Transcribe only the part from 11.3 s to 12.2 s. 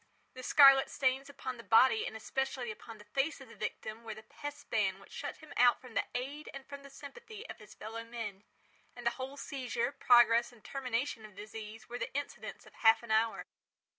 the disease, were the